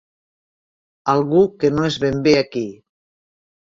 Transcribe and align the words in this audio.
Algú 1.15 1.45
que 1.59 1.73
no 1.77 1.87
és 1.93 2.01
ben 2.07 2.21
bé 2.29 2.37
aquí. 2.43 2.69